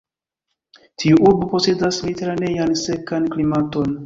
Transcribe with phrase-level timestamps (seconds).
[1.03, 3.97] Tiu urbo posedas mediteranean sekan klimaton.